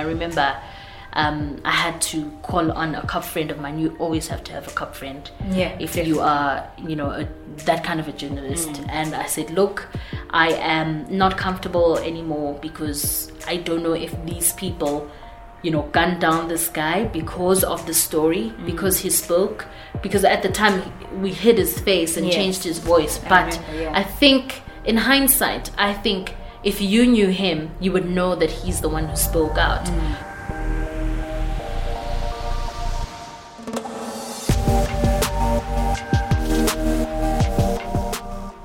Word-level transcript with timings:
I 0.00 0.04
remember 0.04 0.56
um, 1.12 1.60
I 1.64 1.72
had 1.72 2.00
to 2.12 2.30
call 2.42 2.70
on 2.72 2.94
a 2.94 3.04
cop 3.06 3.24
friend 3.24 3.50
of 3.50 3.58
mine. 3.60 3.78
You 3.78 3.96
always 3.98 4.28
have 4.28 4.42
to 4.44 4.52
have 4.52 4.66
a 4.66 4.70
cop 4.70 4.94
friend. 4.94 5.28
Yeah, 5.50 5.76
If 5.78 5.96
you 5.96 6.20
are, 6.20 6.66
you 6.78 6.96
know, 6.96 7.10
a, 7.10 7.28
that 7.66 7.84
kind 7.84 8.00
of 8.00 8.08
a 8.08 8.12
journalist. 8.12 8.70
And 8.88 9.14
I 9.14 9.26
said, 9.26 9.50
look, 9.50 9.88
I 10.30 10.48
am 10.52 11.06
not 11.22 11.36
comfortable 11.36 11.98
anymore 11.98 12.58
because 12.62 13.30
I 13.46 13.56
don't 13.56 13.82
know 13.82 13.92
if 13.92 14.14
these 14.24 14.52
people, 14.54 15.10
you 15.62 15.70
know, 15.72 15.82
gunned 15.92 16.20
down 16.20 16.48
this 16.48 16.68
guy 16.68 17.04
because 17.04 17.64
of 17.64 17.84
the 17.86 17.92
story, 17.94 18.52
because 18.64 18.98
he 19.00 19.10
spoke. 19.10 19.66
Because 20.02 20.24
at 20.24 20.42
the 20.42 20.48
time 20.48 20.80
we 21.20 21.32
hid 21.32 21.58
his 21.58 21.78
face 21.80 22.16
and 22.16 22.24
Yes. 22.26 22.34
changed 22.36 22.62
his 22.64 22.78
voice. 22.78 23.18
But 23.28 23.58
remember, 23.58 23.82
yeah. 23.82 23.98
I 24.00 24.04
think, 24.04 24.62
in 24.84 24.96
hindsight, 24.96 25.70
I 25.76 25.92
think 25.92 26.34
if 26.62 26.78
you 26.78 27.06
knew 27.06 27.28
him, 27.28 27.70
you 27.80 27.90
would 27.90 28.10
know 28.10 28.34
that 28.34 28.50
he's 28.50 28.82
the 28.82 28.88
one 28.88 29.06
who 29.06 29.16
spoke 29.16 29.56
out. 29.56 29.88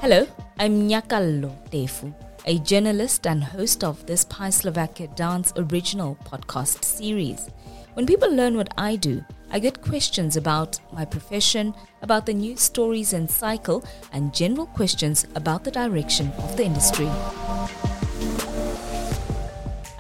Hello, 0.02 0.28
I'm 0.60 0.90
Nyakallo 0.90 1.56
Tefu, 1.72 2.14
a 2.46 2.60
journalist 2.60 3.26
and 3.26 3.42
host 3.42 3.84
of 3.84 4.06
this 4.06 4.26
Pi 4.26 4.50
Slovakia 4.50 5.08
Dance 5.16 5.54
original 5.56 6.18
podcast 6.26 6.84
series. 6.84 7.50
When 7.94 8.06
people 8.06 8.30
learn 8.30 8.58
what 8.58 8.74
I 8.78 8.98
do, 8.98 9.24
I 9.52 9.60
get 9.60 9.82
questions 9.82 10.36
about 10.36 10.78
my 10.92 11.06
profession, 11.06 11.74
about 12.02 12.26
the 12.26 12.34
news 12.34 12.60
stories 12.60 13.14
and 13.14 13.32
cycle, 13.32 13.86
and 14.12 14.34
general 14.34 14.66
questions 14.66 15.26
about 15.36 15.64
the 15.64 15.72
direction 15.72 16.34
of 16.38 16.58
the 16.58 16.66
industry. 16.66 17.10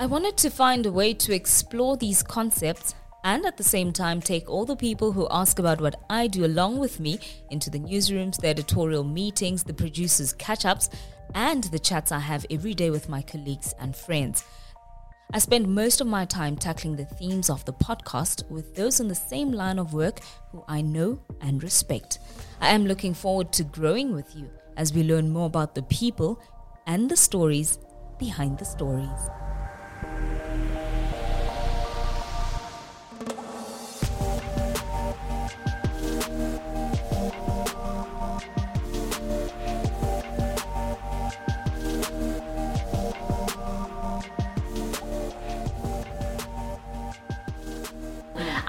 I 0.06 0.08
wanted 0.08 0.38
to 0.38 0.52
find 0.52 0.86
a 0.86 0.92
way 0.92 1.16
to 1.16 1.34
explore 1.34 1.98
these 1.98 2.22
concepts 2.22 2.94
and 3.23 3.44
at 3.44 3.58
the 3.58 3.64
same 3.64 3.92
time 3.92 4.22
take 4.22 4.47
all 4.47 4.64
the 4.64 4.75
people 4.75 5.12
who 5.12 5.28
ask 5.31 5.58
about 5.58 5.81
what 5.81 6.00
I 6.12 6.28
do 6.28 6.45
along 6.45 6.78
with 6.78 7.00
me 7.00 7.20
into 7.50 7.72
the 7.72 7.80
newsrooms, 7.80 8.39
the 8.39 8.50
editorial 8.50 9.03
meetings, 9.03 9.64
the 9.64 9.73
producers' 9.73 10.31
catch 10.34 10.64
ups, 10.64 10.92
and 11.34 11.64
the 11.64 11.80
chats 11.80 12.12
I 12.12 12.20
have 12.20 12.45
every 12.52 12.75
day 12.75 12.92
with 12.92 13.09
my 13.09 13.23
colleagues 13.23 13.73
and 13.80 13.95
friends. 13.95 14.44
I 15.34 15.39
spend 15.39 15.73
most 15.73 16.02
of 16.02 16.06
my 16.06 16.25
time 16.25 16.56
tackling 16.56 16.97
the 16.97 17.06
themes 17.06 17.50
of 17.50 17.66
the 17.66 17.73
podcast 17.73 18.47
with 18.52 18.75
those 18.75 19.00
in 19.00 19.08
the 19.08 19.16
same 19.16 19.52
line 19.52 19.80
of 19.80 19.95
work 19.95 20.19
who 20.52 20.64
I 20.67 20.81
know 20.81 21.19
and 21.42 21.64
respect. 21.64 22.19
I 22.62 22.69
am 22.69 22.86
looking 22.86 23.16
forward 23.16 23.52
to 23.53 23.64
growing 23.64 24.14
with 24.14 24.36
you 24.36 24.52
as 24.78 24.94
we 24.94 25.02
learn 25.02 25.31
more 25.31 25.47
about 25.47 25.73
the 25.73 25.81
people 25.81 26.40
and 26.86 27.09
the 27.09 27.17
stories 27.17 27.80
behind 28.19 28.59
the 28.59 28.66
stories. 28.66 29.31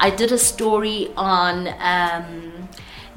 I 0.07 0.11
did 0.11 0.31
a 0.31 0.39
story 0.39 1.11
on 1.17 1.67
um, 1.81 2.69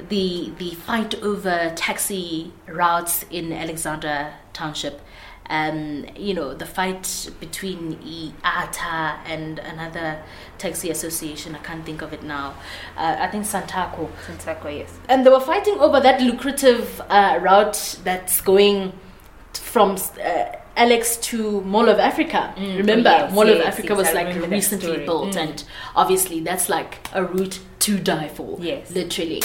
the 0.08 0.50
the 0.58 0.74
fight 0.74 1.14
over 1.22 1.72
taxi 1.76 2.52
routes 2.66 3.24
in 3.30 3.52
Alexandra 3.52 4.34
Township. 4.52 5.00
Um, 5.50 6.06
you 6.16 6.32
know 6.32 6.54
the 6.54 6.64
fight 6.64 7.28
between 7.40 7.96
IATA 7.96 9.18
and 9.26 9.58
another 9.58 10.22
taxi 10.58 10.90
association. 10.90 11.56
I 11.56 11.58
can't 11.58 11.84
think 11.84 12.02
of 12.02 12.12
it 12.12 12.22
now. 12.22 12.54
Uh, 12.96 13.16
I 13.18 13.26
think 13.26 13.44
Santaco 13.44 14.08
Santako, 14.26 14.72
yes. 14.78 14.96
and 15.08 15.26
they 15.26 15.30
were 15.30 15.40
fighting 15.40 15.78
over 15.80 15.98
that 16.00 16.20
lucrative 16.22 17.00
uh, 17.08 17.38
route 17.42 17.98
that's 18.04 18.40
going 18.40 18.92
from 19.54 19.96
uh, 20.24 20.44
Alex 20.76 21.16
to 21.16 21.60
Mall 21.62 21.88
of 21.88 21.98
Africa. 21.98 22.54
Remember, 22.56 23.10
Oh, 23.10 23.24
yes, 23.24 23.32
Mall 23.34 23.48
of 23.48 23.58
yes, 23.58 23.66
Africa 23.66 23.88
yes, 23.88 23.98
was 23.98 24.14
like 24.14 24.50
recently 24.50 25.04
built, 25.04 25.36
and 25.36 25.64
obviously 25.96 26.40
that's 26.40 26.68
like 26.68 26.98
a 27.12 27.24
route 27.24 27.58
to 27.80 27.98
die 27.98 28.28
for. 28.28 28.56
Yes. 28.60 28.90
literally. 28.92 29.42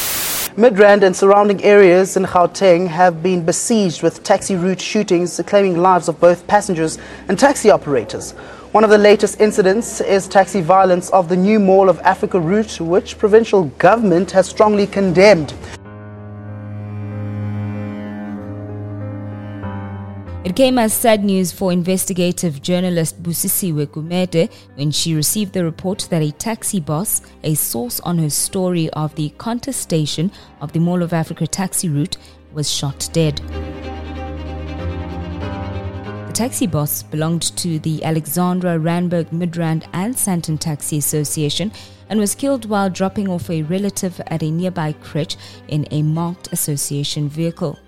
Midrand 0.57 1.03
and 1.03 1.13
surrounding 1.13 1.61
areas 1.66 2.16
in 2.16 2.23
Gauteng 2.23 2.88
have 2.88 3.21
been 3.21 3.43
besieged 3.43 4.01
with 4.01 4.23
taxi 4.23 4.55
route 4.55 4.79
shootings 4.79 5.41
claiming 5.45 5.77
lives 5.77 6.07
of 6.07 6.17
both 6.21 6.47
passengers 6.47 6.97
and 7.27 7.38
taxi 7.38 7.69
operators. 7.69 8.31
One 8.71 8.85
of 8.85 8.89
the 8.89 8.97
latest 8.97 9.41
incidents 9.41 9.99
is 9.99 10.29
taxi 10.29 10.61
violence 10.61 11.09
of 11.09 11.27
the 11.27 11.35
new 11.35 11.59
Mall 11.59 11.89
of 11.89 11.99
Africa 11.99 12.39
route, 12.39 12.79
which 12.79 13.17
provincial 13.17 13.65
government 13.79 14.31
has 14.31 14.47
strongly 14.47 14.88
condemned. 14.88 15.53
It 20.45 20.56
came 20.56 20.78
as 20.78 20.94
sad 20.94 21.23
news 21.23 21.51
for 21.51 21.72
investigative 21.72 22.61
journalist 22.61 23.23
Busisiwe 23.23 23.88
Gumede 23.88 24.51
when 24.75 24.91
she 24.91 25.16
received 25.16 25.53
the 25.53 25.66
report 25.66 26.07
that 26.11 26.22
a 26.22 26.31
taxi 26.33 26.79
boss, 26.79 27.23
a 27.44 27.56
source 27.56 28.00
on 28.01 28.19
her 28.19 28.29
story 28.29 28.88
of 28.91 29.16
the 29.16 29.29
contestation 29.39 30.31
of 30.61 30.72
the 30.72 30.79
Mall 30.79 31.01
of 31.01 31.13
Africa 31.13 31.47
taxi 31.47 31.89
route, 31.89 32.17
was 32.53 32.69
shot 32.72 33.09
dead. 33.11 33.38
The 36.28 36.31
taxi 36.31 36.67
boss 36.67 37.01
belonged 37.01 37.57
to 37.57 37.79
the 37.79 38.03
Alexandra, 38.03 38.77
Randburg, 38.77 39.31
Midrand, 39.31 39.88
and 39.94 40.13
Sandton 40.13 40.59
Taxi 40.59 41.00
Association 41.00 41.72
and 42.07 42.19
was 42.19 42.35
killed 42.35 42.69
while 42.69 42.91
dropping 42.91 43.29
off 43.29 43.50
a 43.50 43.63
relative 43.63 44.22
at 44.27 44.44
a 44.44 44.51
nearby 44.51 44.94
crèche 44.94 45.38
in 45.69 45.88
a 45.89 46.03
marked 46.03 46.53
association 46.53 47.27
vehicle. 47.29 47.79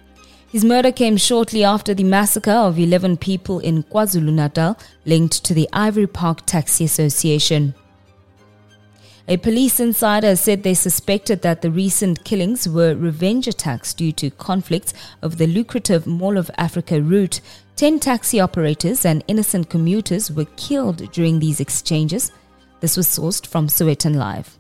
His 0.50 0.64
murder 0.64 0.94
came 0.94 1.18
shortly 1.18 1.66
after 1.66 1.94
the 1.94 2.06
massacre 2.06 2.52
of 2.52 2.80
11 2.80 3.18
people 3.18 3.60
in 3.60 3.84
KwaZulu 3.84 4.32
Natal 4.32 4.78
linked 5.06 5.44
to 5.44 5.54
the 5.54 5.68
Ivory 5.74 6.08
Park 6.08 6.46
Taxi 6.46 6.86
Association. 6.86 7.76
A 9.28 9.36
police 9.36 9.82
insider 9.82 10.38
said 10.38 10.64
they 10.64 10.74
suspected 10.74 11.42
that 11.42 11.62
the 11.62 11.70
recent 11.70 12.24
killings 12.24 12.68
were 12.68 12.96
revenge 12.96 13.46
attacks 13.46 13.94
due 13.94 14.14
to 14.14 14.30
conflicts 14.30 14.94
over 15.22 15.36
the 15.36 15.48
lucrative 15.48 16.08
Mall 16.08 16.38
of 16.38 16.50
Africa 16.58 17.02
route. 17.02 17.42
Ten 17.76 18.00
taxi 18.00 18.40
operators 18.40 19.04
and 19.04 19.26
innocent 19.28 19.70
commuters 19.70 20.32
were 20.32 20.46
killed 20.56 21.12
during 21.12 21.40
these 21.40 21.60
exchanges. 21.60 22.32
This 22.80 22.96
was 22.96 23.06
sourced 23.06 23.46
from 23.46 23.68
Sowetan 23.68 24.16
Live. 24.16 24.57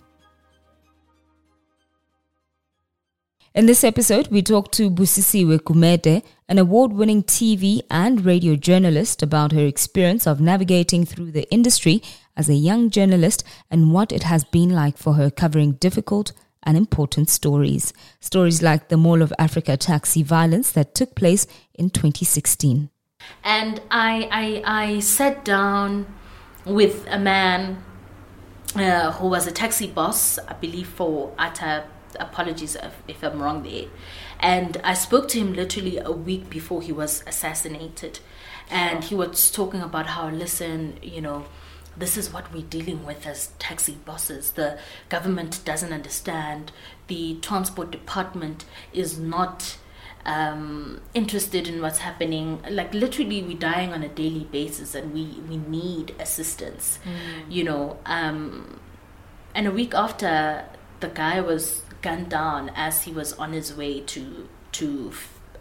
In 3.57 3.65
this 3.65 3.83
episode, 3.83 4.27
we 4.27 4.43
talk 4.43 4.71
to 4.73 4.91
Busisiwe 4.91 5.57
Gumede, 5.61 6.21
an 6.47 6.59
award 6.59 6.93
winning 6.93 7.23
TV 7.23 7.81
and 7.89 8.23
radio 8.23 8.55
journalist, 8.55 9.23
about 9.23 9.51
her 9.51 9.65
experience 9.65 10.27
of 10.27 10.39
navigating 10.39 11.05
through 11.05 11.31
the 11.31 11.49
industry 11.49 12.03
as 12.35 12.49
a 12.49 12.53
young 12.53 12.91
journalist 12.91 13.43
and 13.71 13.91
what 13.91 14.11
it 14.11 14.21
has 14.21 14.43
been 14.43 14.69
like 14.69 14.95
for 14.95 15.15
her 15.15 15.31
covering 15.31 15.71
difficult 15.71 16.33
and 16.61 16.77
important 16.77 17.31
stories. 17.31 17.93
Stories 18.19 18.61
like 18.61 18.89
the 18.89 18.95
Mall 18.95 19.23
of 19.23 19.33
Africa 19.39 19.75
taxi 19.75 20.21
violence 20.21 20.71
that 20.73 20.93
took 20.93 21.15
place 21.15 21.47
in 21.73 21.89
2016. 21.89 22.91
and 23.43 23.81
I, 23.89 24.29
I 24.31 24.83
I 24.83 24.99
sat 24.99 25.43
down 25.43 26.05
with 26.63 27.07
a 27.09 27.17
man 27.17 27.83
uh, 28.75 29.13
who 29.13 29.29
was 29.29 29.47
a 29.47 29.51
taxi 29.51 29.87
boss, 29.87 30.37
I 30.47 30.53
believe 30.53 30.89
for 30.89 31.33
Ata. 31.39 31.85
Apologies 32.19 32.75
if, 32.75 33.01
if 33.07 33.23
I'm 33.23 33.41
wrong 33.41 33.63
there. 33.63 33.85
And 34.39 34.77
I 34.83 34.93
spoke 34.93 35.27
to 35.29 35.39
him 35.39 35.53
literally 35.53 35.97
a 35.97 36.11
week 36.11 36.49
before 36.49 36.81
he 36.81 36.91
was 36.91 37.23
assassinated, 37.25 38.19
and 38.69 39.03
he 39.03 39.15
was 39.15 39.51
talking 39.51 39.81
about 39.81 40.07
how 40.07 40.29
listen, 40.29 40.97
you 41.01 41.21
know. 41.21 41.45
This 41.99 42.15
is 42.15 42.31
what 42.31 42.53
we're 42.53 42.61
dealing 42.61 43.07
with 43.07 43.25
as 43.25 43.47
taxi 43.57 43.93
bosses. 44.05 44.51
The 44.51 44.77
government 45.09 45.61
doesn't 45.65 45.91
understand. 45.91 46.71
The 47.07 47.39
transport 47.41 47.89
department 47.89 48.65
is 48.93 49.17
not 49.17 49.77
um, 50.27 51.01
interested 51.15 51.67
in 51.67 51.81
what's 51.81 51.99
happening. 51.99 52.61
Like 52.69 52.93
literally, 52.93 53.41
we're 53.41 53.57
dying 53.57 53.93
on 53.93 54.03
a 54.03 54.09
daily 54.09 54.43
basis, 54.51 54.93
and 54.93 55.11
we 55.13 55.41
we 55.49 55.57
need 55.57 56.13
assistance. 56.19 56.99
You 57.49 57.63
know, 57.63 57.97
um, 58.05 58.79
and 59.55 59.65
a 59.65 59.71
week 59.71 59.95
after, 59.95 60.65
the 60.99 61.07
guy 61.07 61.41
was 61.41 61.81
gunned 62.01 62.29
down 62.29 62.71
as 62.75 63.03
he 63.03 63.11
was 63.11 63.33
on 63.33 63.53
his 63.53 63.75
way 63.75 64.01
to 64.01 64.47
to. 64.73 65.11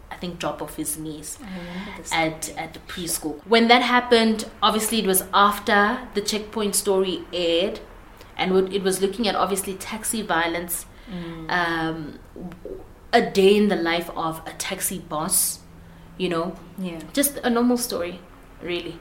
I 0.09 0.15
think 0.15 0.39
drop 0.39 0.61
off 0.61 0.77
his 0.77 0.97
niece 0.97 1.37
at 2.13 2.49
at 2.57 2.73
the 2.73 2.79
preschool. 2.87 3.41
When 3.45 3.67
that 3.67 3.81
happened, 3.81 4.45
obviously 4.63 4.99
it 4.99 5.05
was 5.05 5.25
after 5.33 5.99
the 6.13 6.21
checkpoint 6.21 6.75
story 6.75 7.23
aired, 7.33 7.81
and 8.37 8.73
it 8.73 8.83
was 8.83 9.01
looking 9.01 9.27
at 9.27 9.35
obviously 9.35 9.73
taxi 9.73 10.21
violence, 10.21 10.85
um, 11.49 12.19
a 13.11 13.21
day 13.21 13.55
in 13.57 13.67
the 13.67 13.75
life 13.75 14.09
of 14.15 14.41
a 14.47 14.51
taxi 14.53 14.99
boss, 14.99 15.59
you 16.17 16.29
know, 16.29 16.55
Yeah. 16.79 16.99
just 17.13 17.37
a 17.43 17.49
normal 17.49 17.77
story, 17.77 18.21
really. 18.61 18.99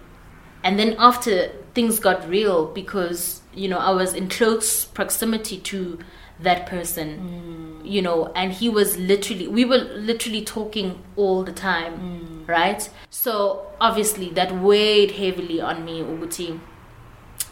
And 0.65 0.77
then 0.79 0.97
after 0.99 1.53
things 1.75 2.01
got 2.01 2.29
real 2.29 2.67
because 2.67 3.43
you 3.55 3.69
know 3.69 3.79
I 3.79 3.91
was 3.93 4.13
in 4.13 4.29
close 4.29 4.85
proximity 4.85 5.59
to 5.59 5.99
that 6.41 6.67
person, 6.67 7.81
mm. 7.83 7.91
you 7.91 8.03
know, 8.03 8.33
and 8.35 8.53
he 8.53 8.69
was 8.69 8.97
literally 8.97 9.49
we 9.49 9.65
were 9.65 9.79
literally 9.79 10.45
talking 10.45 11.03
all 11.17 11.43
the 11.43 11.53
time, 11.53 11.99
mm. 11.99 12.49
right? 12.49 12.89
So 13.11 13.67
obviously 13.81 14.31
that 14.31 14.55
weighed 14.55 15.13
heavily 15.13 15.61
on 15.61 15.85
me, 15.85 16.01
Uguti. 16.01 16.61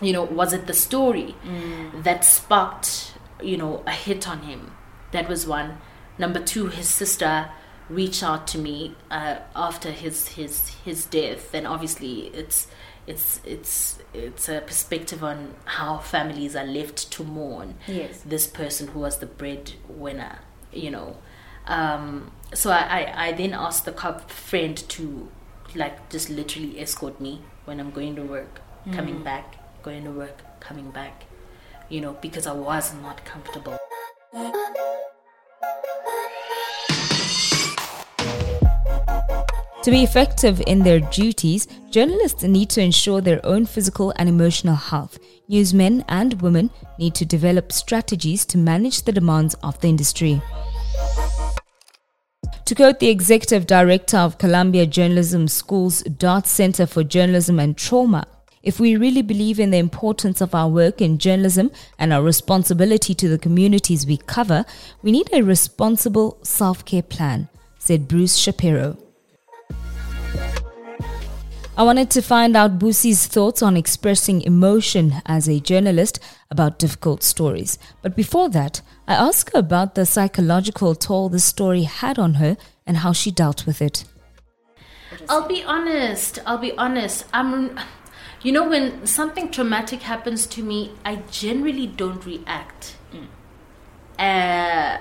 You 0.00 0.12
know, 0.12 0.24
was 0.24 0.52
it 0.52 0.66
the 0.66 0.74
story 0.74 1.34
mm. 1.44 2.02
that 2.02 2.24
sparked, 2.24 3.14
you 3.42 3.56
know, 3.56 3.82
a 3.86 3.92
hit 3.92 4.28
on 4.28 4.42
him? 4.42 4.72
That 5.12 5.28
was 5.28 5.46
one. 5.46 5.78
Number 6.18 6.40
two, 6.40 6.66
his 6.66 6.88
sister 6.88 7.50
reached 7.88 8.22
out 8.22 8.46
to 8.48 8.58
me 8.58 8.96
uh, 9.10 9.36
after 9.54 9.90
his 9.90 10.28
his 10.28 10.68
his 10.84 11.06
death, 11.06 11.54
and 11.54 11.66
obviously 11.66 12.28
it's 12.28 12.66
it's 13.06 13.40
it's 13.44 13.98
it's 14.14 14.48
a 14.48 14.60
perspective 14.60 15.22
on 15.22 15.54
how 15.64 15.98
families 15.98 16.56
are 16.56 16.64
left 16.64 17.10
to 17.12 17.24
mourn 17.24 17.74
yes. 17.86 18.22
this 18.22 18.46
person 18.46 18.88
who 18.88 19.00
was 19.00 19.18
the 19.18 19.26
breadwinner, 19.26 20.38
you 20.72 20.90
know. 20.90 21.16
Um, 21.66 22.30
so 22.52 22.70
I, 22.70 22.80
I, 22.80 23.26
I 23.28 23.32
then 23.32 23.52
asked 23.52 23.84
the 23.84 23.92
cop 23.92 24.30
friend 24.30 24.76
to 24.76 25.28
like 25.74 26.08
just 26.08 26.30
literally 26.30 26.80
escort 26.80 27.20
me 27.20 27.42
when 27.64 27.80
I'm 27.80 27.90
going 27.90 28.16
to 28.16 28.22
work, 28.22 28.60
mm. 28.86 28.94
coming 28.94 29.22
back, 29.22 29.56
going 29.82 30.04
to 30.04 30.10
work, 30.10 30.60
coming 30.60 30.90
back, 30.90 31.24
you 31.88 32.00
know, 32.00 32.16
because 32.20 32.46
I 32.46 32.52
was 32.52 32.94
not 32.94 33.24
comfortable. 33.24 33.78
To 39.84 39.90
be 39.90 40.02
effective 40.02 40.62
in 40.66 40.78
their 40.78 41.00
duties, 41.00 41.68
journalists 41.90 42.42
need 42.42 42.70
to 42.70 42.80
ensure 42.80 43.20
their 43.20 43.44
own 43.44 43.66
physical 43.66 44.14
and 44.16 44.30
emotional 44.30 44.76
health. 44.76 45.18
Newsmen 45.46 46.06
and 46.08 46.40
women 46.40 46.70
need 46.98 47.14
to 47.16 47.26
develop 47.26 47.70
strategies 47.70 48.46
to 48.46 48.56
manage 48.56 49.02
the 49.02 49.12
demands 49.12 49.52
of 49.62 49.78
the 49.82 49.88
industry. 49.88 50.40
To 52.64 52.74
quote 52.74 52.98
the 52.98 53.10
executive 53.10 53.66
director 53.66 54.16
of 54.16 54.38
Columbia 54.38 54.86
Journalism 54.86 55.48
School's 55.48 56.02
Dart 56.04 56.46
Center 56.46 56.86
for 56.86 57.04
Journalism 57.04 57.60
and 57.60 57.76
Trauma, 57.76 58.26
if 58.62 58.80
we 58.80 58.96
really 58.96 59.20
believe 59.20 59.60
in 59.60 59.70
the 59.70 59.76
importance 59.76 60.40
of 60.40 60.54
our 60.54 60.70
work 60.70 61.02
in 61.02 61.18
journalism 61.18 61.70
and 61.98 62.10
our 62.10 62.22
responsibility 62.22 63.14
to 63.16 63.28
the 63.28 63.36
communities 63.36 64.06
we 64.06 64.16
cover, 64.16 64.64
we 65.02 65.12
need 65.12 65.28
a 65.34 65.42
responsible 65.42 66.38
self 66.42 66.86
care 66.86 67.02
plan, 67.02 67.50
said 67.78 68.08
Bruce 68.08 68.36
Shapiro. 68.36 69.03
I 71.76 71.82
wanted 71.82 72.08
to 72.10 72.22
find 72.22 72.56
out 72.56 72.78
Busi's 72.78 73.26
thoughts 73.26 73.60
on 73.60 73.76
expressing 73.76 74.42
emotion 74.42 75.14
as 75.26 75.48
a 75.48 75.58
journalist 75.58 76.20
about 76.48 76.78
difficult 76.78 77.24
stories. 77.24 77.78
But 78.00 78.14
before 78.14 78.48
that, 78.50 78.80
I 79.08 79.14
asked 79.14 79.52
her 79.52 79.58
about 79.58 79.96
the 79.96 80.06
psychological 80.06 80.94
toll 80.94 81.28
the 81.28 81.40
story 81.40 81.82
had 81.82 82.16
on 82.16 82.34
her 82.34 82.56
and 82.86 82.98
how 82.98 83.12
she 83.12 83.32
dealt 83.32 83.66
with 83.66 83.82
it. 83.82 84.04
I'll 85.28 85.48
be 85.48 85.64
honest. 85.64 86.38
I'll 86.46 86.58
be 86.58 86.72
honest. 86.78 87.24
I'm 87.32 87.78
you 88.42 88.52
know 88.52 88.68
when 88.68 89.06
something 89.06 89.50
traumatic 89.50 90.02
happens 90.02 90.46
to 90.48 90.62
me, 90.62 90.92
I 91.04 91.16
generally 91.30 91.86
don't 91.86 92.24
react. 92.24 92.96
Mm. 93.12 93.26
Uh, 94.18 95.00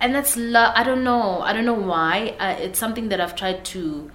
and 0.00 0.14
that's 0.14 0.36
lo- 0.36 0.72
I 0.74 0.82
don't 0.82 1.04
know. 1.04 1.40
I 1.40 1.52
don't 1.52 1.66
know 1.66 1.74
why. 1.74 2.34
Uh, 2.40 2.56
it's 2.58 2.78
something 2.78 3.10
that 3.10 3.20
I've 3.20 3.36
tried 3.36 3.64
to 3.66 4.10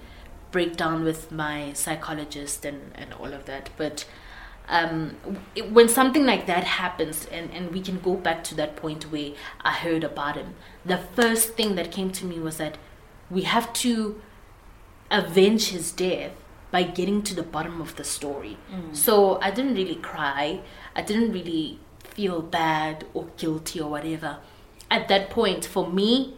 break 0.52 0.78
down 0.78 1.04
with 1.04 1.32
my 1.32 1.74
psychologist 1.74 2.66
and, 2.66 2.92
and 2.96 3.14
all 3.14 3.34
of 3.34 3.46
that. 3.46 3.70
But 3.78 4.06
um, 4.68 5.18
it, 5.56 5.72
when 5.72 5.90
something 5.90 6.26
like 6.26 6.46
that 6.46 6.64
happens, 6.64 7.26
and, 7.32 7.52
and 7.52 7.72
we 7.72 7.82
can 7.82 8.00
go 8.00 8.16
back 8.16 8.44
to 8.46 8.56
that 8.56 8.76
point 8.76 9.12
where 9.12 9.32
I 9.62 9.74
heard 9.74 10.04
about 10.04 10.36
him, 10.36 10.56
the 10.86 10.98
first 10.98 11.54
thing 11.54 11.76
that 11.76 11.92
came 11.92 12.12
to 12.12 12.26
me 12.26 12.40
was 12.40 12.58
that 12.58 12.78
we 13.30 13.42
have 13.44 13.72
to 13.74 14.22
avenge 15.12 15.70
his 15.70 15.92
death 15.92 16.32
by 16.72 16.84
getting 16.84 17.24
to 17.24 17.34
the 17.34 17.44
bottom 17.44 17.82
of 17.82 17.96
the 17.96 18.04
story. 18.04 18.58
Mm. 18.72 18.96
So 18.96 19.40
I 19.42 19.50
didn't 19.50 19.74
really 19.74 19.96
cry. 19.96 20.62
I 20.96 21.02
didn't 21.02 21.32
really 21.32 21.80
feel 22.04 22.42
bad 22.42 23.06
or 23.14 23.28
guilty 23.38 23.80
or 23.80 23.90
whatever. 23.90 24.38
At 24.92 25.08
that 25.08 25.30
point, 25.32 25.66
for 25.66 25.90
me, 25.90 26.38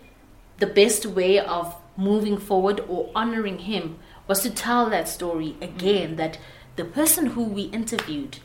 the 0.60 0.68
best 0.68 1.06
way 1.06 1.40
of 1.40 1.76
moving 1.98 2.38
forward 2.38 2.80
or 2.88 3.10
honoring 3.16 3.60
him 3.60 3.98
was 4.28 4.42
to 4.42 4.50
tell 4.50 4.90
that 4.90 5.08
story 5.08 5.56
again 5.62 6.14
mm. 6.14 6.18
that 6.18 6.38
the 6.76 6.86
person 6.86 7.28
who 7.28 7.44
we 7.44 7.64
interviewed 7.64 8.40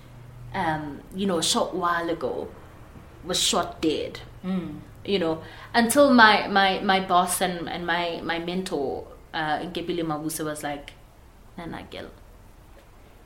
um, 0.55 1.01
you 1.15 1.27
know 1.27 1.39
a 1.39 1.43
short 1.43 1.75
while 1.75 2.09
ago 2.11 2.49
was 3.25 3.41
shot 3.41 3.81
dead 3.81 4.21
mm. 4.45 4.79
you 5.05 5.19
know 5.19 5.43
until 5.75 6.13
my 6.13 6.49
my 6.49 6.81
my 6.81 7.01
boss 7.01 7.41
and 7.41 7.69
and 7.69 7.87
my 7.87 8.21
my 8.23 8.39
mentor 8.39 9.07
uh 9.35 9.59
Nkepile 9.59 10.03
Mabuse 10.03 10.45
was 10.45 10.63
like 10.63 10.93
Nana 11.57 11.87
Gil 11.91 12.11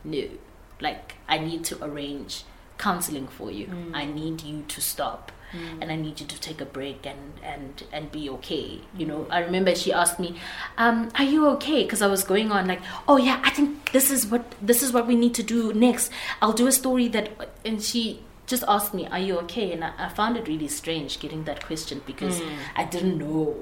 no 0.04 0.22
like 0.80 1.14
I 1.28 1.38
need 1.38 1.64
to 1.64 1.84
arrange 1.84 2.44
counseling 2.78 3.28
for 3.28 3.50
you 3.50 3.66
mm. 3.66 3.90
I 3.94 4.06
need 4.06 4.42
you 4.42 4.64
to 4.68 4.80
stop 4.80 5.32
mm. 5.52 5.78
and 5.80 5.90
I 5.90 5.96
need 5.96 6.20
you 6.20 6.26
to 6.26 6.40
take 6.40 6.60
a 6.60 6.64
break 6.64 7.06
and 7.06 7.32
and 7.42 7.82
and 7.92 8.12
be 8.12 8.28
okay. 8.30 8.80
You 8.96 9.06
know, 9.06 9.26
I 9.30 9.40
remember 9.40 9.74
she 9.74 9.92
asked 9.92 10.18
me, 10.18 10.36
um, 10.78 11.10
"Are 11.16 11.24
you 11.24 11.46
okay?" 11.50 11.82
Because 11.82 12.02
I 12.02 12.06
was 12.06 12.24
going 12.24 12.50
on 12.52 12.66
like, 12.66 12.80
"Oh 13.08 13.16
yeah, 13.16 13.40
I 13.44 13.50
think 13.50 13.92
this 13.92 14.10
is 14.10 14.26
what 14.26 14.54
this 14.60 14.82
is 14.82 14.92
what 14.92 15.06
we 15.06 15.16
need 15.16 15.34
to 15.34 15.42
do 15.42 15.72
next. 15.72 16.10
I'll 16.40 16.52
do 16.52 16.66
a 16.66 16.72
story 16.72 17.08
that," 17.08 17.30
and 17.64 17.82
she 17.82 18.22
just 18.46 18.64
asked 18.66 18.94
me, 18.94 19.06
"Are 19.08 19.18
you 19.18 19.38
okay?" 19.40 19.72
And 19.72 19.84
I, 19.84 19.92
I 19.98 20.08
found 20.08 20.36
it 20.36 20.48
really 20.48 20.68
strange 20.68 21.20
getting 21.20 21.44
that 21.44 21.64
question 21.66 22.02
because 22.06 22.40
mm. 22.40 22.56
I 22.76 22.84
didn't 22.84 23.18
know 23.18 23.56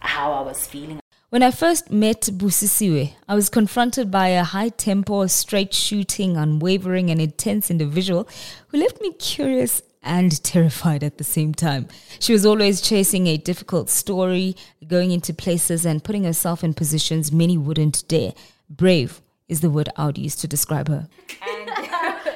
how 0.00 0.32
I 0.32 0.40
was 0.40 0.66
feeling. 0.66 1.00
When 1.30 1.44
I 1.44 1.52
first 1.52 1.92
met 1.92 2.22
Busisiwe, 2.22 3.12
I 3.28 3.36
was 3.36 3.48
confronted 3.48 4.10
by 4.10 4.28
a 4.28 4.42
high 4.42 4.70
tempo, 4.70 5.28
straight 5.28 5.72
shooting, 5.72 6.36
unwavering, 6.36 7.08
and 7.08 7.20
intense 7.20 7.70
individual 7.70 8.26
who 8.68 8.78
left 8.78 9.00
me 9.00 9.12
curious 9.12 9.80
and 10.02 10.42
terrified 10.42 11.04
at 11.04 11.18
the 11.18 11.24
same 11.24 11.54
time. 11.54 11.88
She 12.18 12.32
was 12.32 12.46
always 12.46 12.80
chasing 12.80 13.26
a 13.26 13.36
difficult 13.36 13.90
story, 13.90 14.56
going 14.86 15.10
into 15.10 15.34
places 15.34 15.84
and 15.84 16.02
putting 16.02 16.24
herself 16.24 16.64
in 16.64 16.74
positions 16.74 17.32
many 17.32 17.58
wouldn't 17.58 18.06
dare. 18.08 18.32
Brave 18.68 19.20
is 19.48 19.60
the 19.60 19.70
word 19.70 19.88
I 19.96 20.06
would 20.06 20.18
use 20.18 20.36
to 20.36 20.48
describe 20.48 20.88
her. 20.88 21.08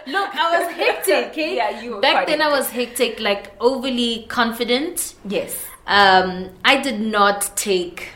Look, 0.07 0.35
I 0.35 0.59
was 0.59 0.73
hectic. 0.75 1.31
Okay? 1.31 1.57
Yeah, 1.57 1.81
you. 1.81 2.01
Back 2.01 2.27
then, 2.27 2.41
hectic. 2.41 2.47
I 2.47 2.59
was 2.59 2.71
hectic, 2.71 3.21
like 3.21 3.53
overly 3.61 4.27
confident. 4.29 5.15
Yes. 5.27 5.65
Um, 5.87 6.51
I 6.65 6.81
did 6.81 7.01
not 7.01 7.57
take 7.57 8.11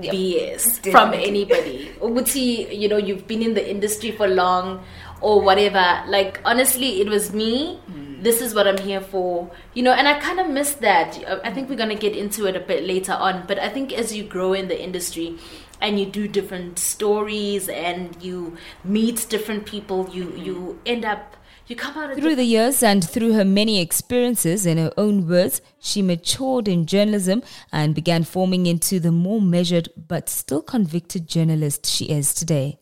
yep. 0.00 0.14
BS 0.14 0.82
Definitely. 0.82 0.90
from 0.90 1.14
anybody. 1.14 1.92
Uguti, 2.00 2.76
you 2.76 2.88
know, 2.88 2.96
you've 2.96 3.26
been 3.26 3.42
in 3.42 3.54
the 3.54 3.70
industry 3.70 4.10
for 4.12 4.26
long, 4.26 4.82
or 5.20 5.40
whatever. 5.40 6.02
Like 6.08 6.40
honestly, 6.44 7.00
it 7.00 7.08
was 7.08 7.32
me. 7.32 7.78
Mm 7.90 8.07
this 8.22 8.40
is 8.40 8.54
what 8.54 8.66
I'm 8.66 8.78
here 8.78 9.00
for, 9.00 9.50
you 9.74 9.82
know, 9.82 9.92
and 9.92 10.08
I 10.08 10.18
kind 10.20 10.40
of 10.40 10.48
miss 10.48 10.74
that. 10.74 11.18
I 11.44 11.52
think 11.52 11.68
we're 11.68 11.76
going 11.76 11.88
to 11.88 11.94
get 11.94 12.16
into 12.16 12.46
it 12.46 12.56
a 12.56 12.60
bit 12.60 12.84
later 12.84 13.12
on, 13.12 13.46
but 13.46 13.58
I 13.58 13.68
think 13.68 13.92
as 13.92 14.14
you 14.14 14.24
grow 14.24 14.52
in 14.52 14.68
the 14.68 14.80
industry 14.80 15.38
and 15.80 15.98
you 15.98 16.06
do 16.06 16.26
different 16.26 16.78
stories 16.78 17.68
and 17.68 18.20
you 18.22 18.56
meet 18.84 19.26
different 19.28 19.66
people, 19.66 20.08
you 20.12 20.26
mm-hmm. 20.26 20.44
you 20.44 20.80
end 20.86 21.04
up 21.04 21.36
you 21.66 21.76
come 21.76 21.98
out 21.98 22.16
through 22.16 22.34
the 22.34 22.44
years 22.44 22.82
and 22.82 23.06
through 23.06 23.34
her 23.34 23.44
many 23.44 23.78
experiences 23.78 24.64
in 24.64 24.78
her 24.78 24.90
own 24.96 25.28
words 25.28 25.60
she 25.78 26.00
matured 26.00 26.66
in 26.66 26.86
journalism 26.86 27.42
and 27.70 27.94
began 27.94 28.24
forming 28.24 28.64
into 28.64 28.98
the 28.98 29.12
more 29.12 29.40
measured 29.40 29.90
but 29.94 30.30
still 30.30 30.62
convicted 30.62 31.28
journalist 31.28 31.84
she 31.84 32.06
is 32.06 32.32
today 32.32 32.78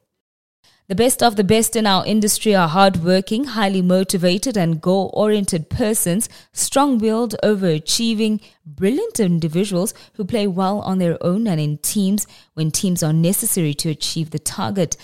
the 0.88 0.94
best 0.94 1.20
of 1.20 1.34
the 1.34 1.42
best 1.42 1.74
in 1.74 1.84
our 1.84 2.06
industry 2.06 2.54
are 2.54 2.68
hardworking, 2.68 3.44
highly 3.44 3.82
motivated, 3.82 4.56
and 4.56 4.80
goal 4.80 5.10
oriented 5.14 5.68
persons, 5.68 6.28
strong 6.52 6.98
willed, 6.98 7.34
overachieving, 7.42 8.40
brilliant 8.64 9.18
individuals 9.18 9.94
who 10.14 10.24
play 10.24 10.46
well 10.46 10.80
on 10.82 10.98
their 10.98 11.18
own 11.24 11.48
and 11.48 11.60
in 11.60 11.78
teams 11.78 12.28
when 12.54 12.70
teams 12.70 13.02
are 13.02 13.12
necessary 13.12 13.74
to 13.74 13.90
achieve 13.90 14.30
the 14.30 14.38
target. 14.38 14.96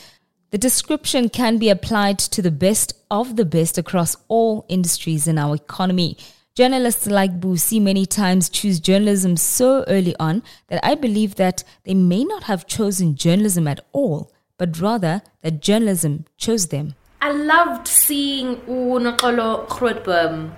The 0.52 0.58
description 0.58 1.28
can 1.28 1.58
be 1.58 1.68
applied 1.68 2.20
to 2.20 2.42
the 2.42 2.52
best 2.52 2.92
of 3.10 3.34
the 3.34 3.44
best 3.44 3.76
across 3.76 4.14
all 4.28 4.64
industries 4.68 5.26
in 5.26 5.36
our 5.36 5.56
economy. 5.56 6.16
Journalists 6.54 7.06
like 7.08 7.40
Busi 7.40 7.80
many 7.80 8.06
times 8.06 8.48
choose 8.50 8.78
journalism 8.78 9.36
so 9.36 9.82
early 9.88 10.14
on 10.20 10.44
that 10.68 10.84
I 10.84 10.94
believe 10.94 11.36
that 11.36 11.64
they 11.84 11.94
may 11.94 12.22
not 12.22 12.44
have 12.44 12.68
chosen 12.68 13.16
journalism 13.16 13.66
at 13.66 13.80
all 13.92 14.30
but 14.62 14.78
rather 14.78 15.22
that 15.40 15.60
journalism 15.60 16.24
chose 16.36 16.68
them. 16.68 16.94
I 17.20 17.32
loved 17.32 17.88
seeing 17.88 18.58
uNoxolo 18.58 19.66
Grootboom 19.66 20.52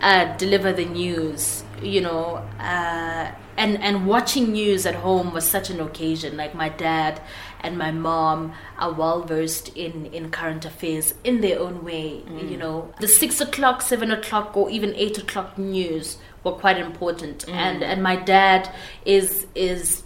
uh, 0.00 0.36
deliver 0.38 0.72
the 0.72 0.86
news, 0.86 1.62
you 1.82 2.00
know, 2.00 2.36
uh, 2.58 3.30
and, 3.58 3.82
and 3.82 4.06
watching 4.06 4.52
news 4.52 4.86
at 4.86 4.94
home 4.94 5.34
was 5.34 5.46
such 5.46 5.68
an 5.68 5.80
occasion. 5.80 6.34
Like 6.38 6.54
my 6.54 6.70
dad 6.70 7.20
and 7.60 7.76
my 7.76 7.90
mom 7.90 8.54
are 8.78 8.90
well 8.90 9.22
versed 9.22 9.68
in 9.76 10.06
in 10.06 10.30
current 10.30 10.64
affairs 10.64 11.12
in 11.22 11.42
their 11.42 11.60
own 11.60 11.84
way. 11.84 12.22
You 12.50 12.56
know, 12.56 12.94
the 13.00 13.06
six 13.06 13.38
o'clock, 13.42 13.82
seven 13.82 14.10
o'clock, 14.10 14.56
or 14.56 14.70
even 14.70 14.94
eight 14.94 15.18
o'clock 15.18 15.58
news 15.58 16.16
were 16.42 16.52
quite 16.52 16.78
important, 16.78 17.46
and 17.50 17.82
and 17.82 18.02
my 18.02 18.16
dad 18.16 18.72
is 19.04 19.46
is 19.54 20.04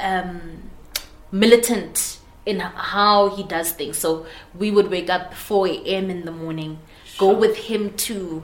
um, 0.00 0.70
militant 1.30 2.19
in 2.50 2.60
how 2.60 3.30
he 3.36 3.42
does 3.42 3.72
things. 3.72 3.96
So 3.96 4.26
we 4.54 4.70
would 4.70 4.90
wake 4.90 5.08
up 5.08 5.34
4 5.34 5.68
a.m. 5.68 6.10
in 6.10 6.24
the 6.24 6.32
morning, 6.32 6.78
go 7.18 7.32
with 7.32 7.56
him 7.56 7.94
to 8.08 8.42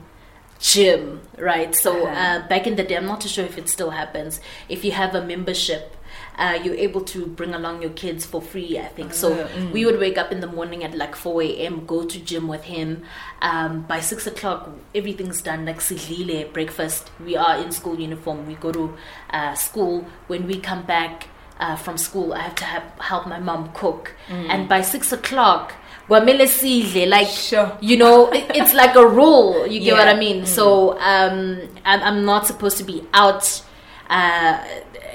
gym, 0.59 1.21
right? 1.39 1.75
So 1.75 2.07
uh, 2.07 2.47
back 2.49 2.67
in 2.67 2.77
the 2.77 2.85
day, 2.85 2.97
I'm 2.97 3.07
not 3.07 3.21
too 3.21 3.29
sure 3.29 3.45
if 3.45 3.59
it 3.59 3.69
still 3.69 3.91
happens. 3.91 4.41
If 4.69 4.85
you 4.85 4.93
have 4.93 5.15
a 5.15 5.25
membership, 5.25 5.93
uh, 6.39 6.59
you're 6.63 6.75
able 6.75 7.01
to 7.01 7.27
bring 7.27 7.55
along 7.55 7.83
your 7.83 7.91
kids 7.93 8.25
for 8.25 8.41
free, 8.43 8.79
I 8.79 8.89
think. 8.89 9.15
So 9.15 9.49
we 9.73 9.85
would 9.87 9.99
wake 9.99 10.19
up 10.19 10.33
in 10.33 10.41
the 10.41 10.47
morning 10.47 10.85
at 10.85 10.95
like 10.95 11.17
4 11.17 11.43
a.m., 11.43 11.87
go 11.87 12.05
to 12.05 12.19
gym 12.19 12.47
with 12.49 12.65
him. 12.65 13.05
Um, 13.43 13.83
by 13.83 14.01
6 14.01 14.27
o'clock, 14.27 14.71
everything's 14.95 15.43
done, 15.43 15.65
like 15.65 15.81
sidlile, 15.81 16.53
breakfast. 16.53 17.11
We 17.25 17.37
are 17.37 17.59
in 17.59 17.73
school 17.73 17.99
uniform. 17.99 18.47
We 18.47 18.55
go 18.55 18.73
to 18.73 18.97
uh, 19.31 19.55
school. 19.55 20.07
When 20.27 20.47
we 20.47 20.61
come 20.61 20.85
back, 20.85 21.29
uh, 21.59 21.77
from 21.77 21.97
school, 21.99 22.33
I 22.33 22.41
have 22.41 22.55
to 22.57 22.65
have, 22.65 22.83
help 22.99 23.27
my 23.27 23.39
mom 23.41 23.71
cook. 23.73 24.15
And 24.29 24.69
by 24.69 24.83
six 24.83 25.13
o'clock, 25.13 25.75
kwamele 26.09 26.47
sidle, 26.47 27.09
like 27.09 27.29
Sure. 27.29 27.77
you 27.81 27.97
know, 27.97 28.31
it, 28.31 28.45
it's 28.55 28.75
like 28.75 28.95
a 28.97 29.07
rule. 29.07 29.67
You 29.67 29.81
get 29.81 29.95
what 29.97 30.09
I 30.09 30.15
mean? 30.19 30.47
So 30.47 30.99
um, 31.01 31.61
I'm, 31.85 32.03
I'm 32.03 32.25
not 32.25 32.47
supposed 32.47 32.77
to 32.79 32.85
be 32.85 33.03
out, 33.15 33.63
uh, 34.11 34.63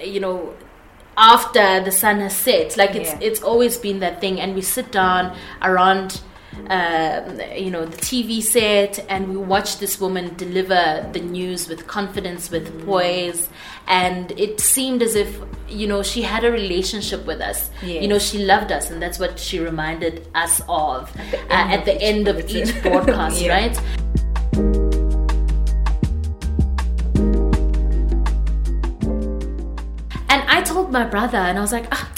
you 0.03 0.19
know, 0.19 0.53
after 1.17 1.81
the 1.83 1.91
sun 1.91 2.19
has 2.21 2.36
set. 2.36 2.77
Like 2.77 2.95
it's 2.95 3.12
Yeah. 3.12 3.19
it's 3.21 3.41
always 3.43 3.77
been 3.77 4.00
that 4.00 4.19
thing, 4.21 4.39
and 4.41 4.55
we 4.55 4.62
sit 4.62 4.91
down 4.91 5.36
around. 5.62 6.21
Um, 6.67 7.39
you 7.55 7.72
know 7.72 7.86
the 7.86 7.98
TV 7.98 8.41
set, 8.41 9.05
and 9.10 9.29
we 9.29 9.38
watch 9.38 9.77
this 9.79 10.00
woman 10.01 10.36
deliver 10.36 11.08
the 11.13 11.20
news 11.20 11.67
with 11.70 11.88
confidence, 11.88 12.51
with 12.51 12.86
poise, 12.86 13.48
and 13.88 14.31
it 14.39 14.60
seemed 14.60 15.01
as 15.01 15.15
if 15.15 15.39
you 15.70 15.88
know 15.88 16.03
she 16.03 16.22
had 16.22 16.43
a 16.43 16.51
relationship 16.51 17.25
with 17.25 17.39
us. 17.41 17.70
Yes. 17.81 18.01
You 18.01 18.08
know 18.10 18.20
she 18.20 18.39
loved 18.39 18.72
us, 18.72 18.89
and 18.91 19.01
that's 19.01 19.17
what 19.17 19.39
she 19.39 19.60
reminded 19.60 20.27
us 20.36 20.62
of 20.67 21.12
the 21.31 21.39
uh, 21.53 21.67
end 21.67 21.72
at 21.74 21.79
of 21.79 21.86
the 21.86 21.96
each 21.96 22.03
end 22.03 22.27
of 22.27 22.50
each 22.50 22.81
broadcast, 22.84 23.41
Yeah. 23.41 23.53
right? 23.53 24.81
And 30.29 30.41
I 30.48 30.62
told 30.63 30.91
my 30.91 31.03
brother, 31.05 31.38
and 31.38 31.58
I 31.58 31.62
was 31.62 31.72
like, 31.74 31.88
ah, 31.91 32.10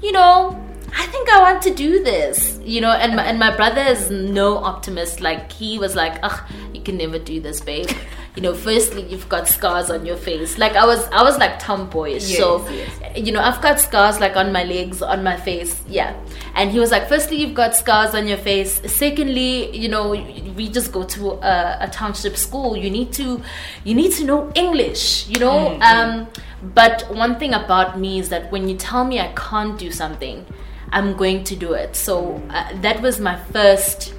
you 0.00 0.12
know, 0.12 0.60
I 0.96 1.06
think 1.06 1.28
I 1.30 1.40
want 1.40 1.62
to 1.62 1.74
do 1.74 2.02
this, 2.04 2.55
you 2.66 2.80
know. 2.80 2.90
And 2.90 3.16
my, 3.16 3.24
and 3.24 3.38
my 3.38 3.54
brother 3.54 3.80
is 3.80 4.10
no 4.10 4.58
optimist. 4.58 5.20
Like 5.20 5.52
he 5.52 5.78
was 5.78 5.94
like, 5.94 6.18
ah, 6.22 6.46
you 6.74 6.82
can 6.82 6.96
never 6.96 7.18
do 7.18 7.40
this, 7.40 7.60
babe. 7.60 7.88
You 8.34 8.42
know, 8.42 8.54
firstly, 8.54 9.02
you've 9.02 9.28
got 9.30 9.48
scars 9.48 9.88
on 9.88 10.04
your 10.04 10.16
face. 10.16 10.58
Like 10.58 10.76
I 10.76 10.84
was, 10.84 11.06
I 11.08 11.22
was 11.22 11.38
like 11.38 11.58
tomboyish. 11.58 12.28
Yes, 12.28 12.38
so, 12.38 12.68
yes. 12.68 13.16
you 13.16 13.32
know, 13.32 13.40
I've 13.40 13.62
got 13.62 13.80
scars 13.80 14.20
like 14.20 14.36
on 14.36 14.52
my 14.52 14.64
legs, 14.64 15.00
on 15.00 15.24
my 15.24 15.36
face. 15.38 15.82
Yeah. 15.88 16.14
And 16.54 16.70
he 16.70 16.78
was 16.78 16.90
like, 16.90 17.08
firstly, 17.08 17.38
you've 17.38 17.54
got 17.54 17.74
scars 17.74 18.14
on 18.14 18.26
your 18.26 18.36
face. 18.36 18.82
Secondly, 18.92 19.74
you 19.74 19.88
know, 19.88 20.10
we 20.10 20.68
just 20.68 20.92
go 20.92 21.04
to 21.04 21.32
a, 21.32 21.78
a 21.80 21.88
township 21.90 22.36
school. 22.36 22.76
You 22.76 22.90
need 22.90 23.12
to, 23.14 23.40
you 23.84 23.94
need 23.94 24.12
to 24.12 24.24
know 24.24 24.52
English. 24.54 25.28
You 25.28 25.38
know. 25.38 25.78
Um, 25.80 26.28
but 26.74 27.06
one 27.14 27.38
thing 27.38 27.54
about 27.54 27.98
me 27.98 28.18
is 28.18 28.28
that 28.30 28.50
when 28.50 28.68
you 28.68 28.76
tell 28.76 29.04
me 29.04 29.20
I 29.20 29.32
can't 29.34 29.78
do 29.78 29.90
something, 29.90 30.44
I'm 30.92 31.16
going 31.16 31.44
to 31.44 31.56
do 31.56 31.72
it. 31.72 31.96
So 31.96 32.42
uh, 32.50 32.80
that 32.80 33.02
was 33.02 33.20
my 33.20 33.36
first, 33.52 34.14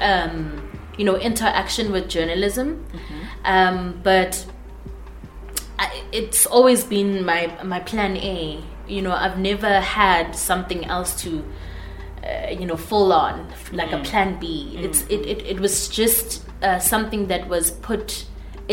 um, 0.00 0.70
you 0.96 1.04
know, 1.04 1.16
interaction 1.16 1.92
with 1.92 2.08
journalism. 2.08 2.86
Um, 3.44 4.00
but 4.02 4.46
I, 5.78 6.04
it's 6.12 6.46
always 6.46 6.84
been 6.84 7.24
my 7.24 7.52
my 7.64 7.80
plan 7.80 8.16
A. 8.16 8.62
You 8.86 9.02
know, 9.02 9.12
I've 9.12 9.38
never 9.38 9.80
had 9.80 10.36
something 10.36 10.84
else 10.84 11.20
to, 11.22 11.44
uh, 12.24 12.50
you 12.50 12.66
know, 12.66 12.76
full 12.76 13.12
on 13.12 13.52
like 13.72 13.92
a 13.92 13.98
plan 13.98 14.38
B. 14.38 14.76
It's 14.78 15.02
it, 15.02 15.26
it 15.26 15.46
it 15.46 15.60
was 15.60 15.88
just 15.88 16.44
uh, 16.62 16.78
something 16.78 17.26
that 17.28 17.48
was 17.48 17.70
put 17.70 18.26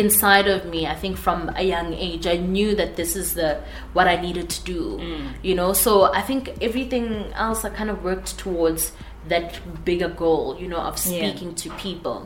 inside 0.03 0.48
of 0.56 0.62
me. 0.74 0.79
I 0.94 0.96
think 1.01 1.15
from 1.18 1.39
a 1.56 1.63
young 1.74 1.89
age, 2.08 2.25
I 2.36 2.38
knew 2.38 2.70
that 2.82 2.91
this 2.96 3.12
is 3.22 3.27
the 3.39 3.50
what 3.96 4.08
I 4.08 4.15
needed 4.25 4.48
to 4.56 4.62
do. 4.75 4.82
You 5.48 5.56
know, 5.60 5.72
so 5.86 5.91
I 6.20 6.22
think 6.29 6.41
everything 6.68 7.06
else 7.46 7.60
I 7.68 7.70
kind 7.79 7.89
of 7.94 7.98
worked 8.10 8.32
towards 8.44 8.84
that 9.32 9.50
bigger 9.89 10.10
goal. 10.24 10.46
You 10.62 10.68
know, 10.74 10.82
of 10.89 10.96
Yeah. 10.98 11.18
speaking 11.20 11.51
to 11.63 11.68
people 11.86 12.20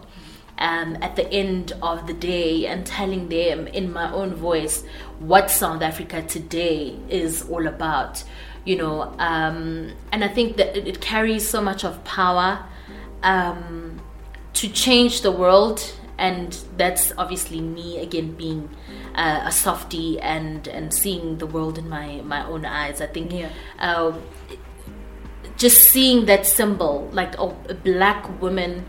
um, 0.70 0.89
at 1.01 1.15
the 1.15 1.27
end 1.44 1.74
of 1.82 1.98
the 2.10 2.13
day 2.13 2.68
and 2.72 2.86
telling 2.86 3.24
them 3.30 3.68
in 3.80 3.86
my 4.00 4.08
own 4.20 4.32
voice 4.50 4.84
what 5.32 5.50
South 5.50 5.82
Africa 5.82 6.22
today 6.38 6.96
is 7.10 7.32
all 7.50 7.65
about, 7.75 8.24
you 8.65 8.75
know. 8.82 8.96
Um, 9.30 9.92
and 10.12 10.24
I 10.24 10.30
think 10.38 10.58
that 10.58 10.77
it, 10.77 10.88
it 10.88 10.98
carries 11.01 11.44
so 11.50 11.60
much 11.62 11.84
of 11.84 12.03
power 12.03 12.50
um, 13.24 14.00
to 14.53 14.65
change 14.70 15.22
the 15.22 15.32
world, 15.32 15.80
and 16.17 16.58
that's 16.77 17.12
obviously 17.17 17.62
me 17.62 18.00
again 18.00 18.34
being. 18.34 18.70
Uh, 19.15 19.43
a 19.46 19.51
softie 19.51 20.20
and 20.22 20.67
and 20.67 20.91
seeing 20.91 21.38
the 21.38 21.46
world 21.46 21.77
in 21.77 21.88
my 21.88 22.20
my 22.25 22.43
own 22.48 22.65
eyes. 22.65 23.00
I 23.00 23.05
think 23.05 23.32
Yeah. 23.32 23.50
uh, 23.77 24.12
just 25.55 25.84
seeing 25.89 26.25
that 26.25 26.48
symbol, 26.48 27.10
like 27.12 27.38
a, 27.38 27.55
a 27.70 27.74
black 27.75 28.41
woman, 28.41 28.86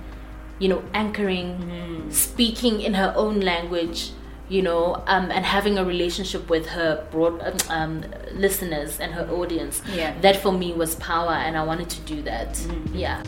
you 0.59 0.69
know, 0.69 0.83
anchoring, 0.95 2.07
speaking 2.11 2.81
in 2.81 2.95
her 2.95 3.13
own 3.17 3.41
language, 3.41 4.13
you 4.49 4.63
know, 4.63 5.03
um, 5.07 5.31
and 5.31 5.45
having 5.45 5.77
a 5.77 5.85
relationship 5.85 6.49
with 6.49 6.67
her 6.69 7.07
broad 7.11 7.63
um, 7.69 8.03
listeners 8.33 8.99
and 9.01 9.13
her 9.13 9.29
audience. 9.31 9.83
Yeah. 9.95 10.19
That 10.23 10.37
for 10.37 10.53
me 10.53 10.73
was 10.73 10.95
power, 10.97 11.33
and 11.33 11.55
I 11.55 11.63
wanted 11.65 11.91
to 11.91 12.01
do 12.03 12.23
that. 12.23 12.59
Yeah. 12.95 13.23